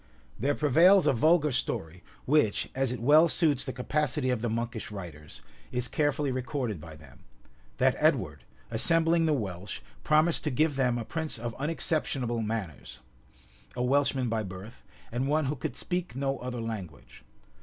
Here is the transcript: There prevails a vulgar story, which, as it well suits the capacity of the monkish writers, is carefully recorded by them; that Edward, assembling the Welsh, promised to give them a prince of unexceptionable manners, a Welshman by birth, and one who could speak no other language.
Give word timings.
There 0.39 0.55
prevails 0.55 1.05
a 1.05 1.13
vulgar 1.13 1.51
story, 1.51 2.01
which, 2.25 2.71
as 2.73 2.91
it 2.91 2.99
well 2.99 3.27
suits 3.27 3.63
the 3.63 3.71
capacity 3.71 4.31
of 4.31 4.41
the 4.41 4.49
monkish 4.49 4.89
writers, 4.89 5.43
is 5.71 5.87
carefully 5.87 6.31
recorded 6.31 6.81
by 6.81 6.95
them; 6.95 7.19
that 7.77 7.95
Edward, 7.99 8.43
assembling 8.71 9.27
the 9.27 9.33
Welsh, 9.33 9.81
promised 10.03 10.43
to 10.45 10.49
give 10.49 10.75
them 10.75 10.97
a 10.97 11.05
prince 11.05 11.37
of 11.37 11.53
unexceptionable 11.59 12.41
manners, 12.41 12.99
a 13.75 13.83
Welshman 13.83 14.27
by 14.27 14.41
birth, 14.41 14.81
and 15.11 15.27
one 15.27 15.45
who 15.45 15.55
could 15.55 15.75
speak 15.75 16.15
no 16.15 16.39
other 16.39 16.61
language. 16.61 17.23